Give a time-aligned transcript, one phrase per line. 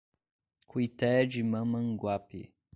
[0.65, 2.49] Cuité de Mamanguape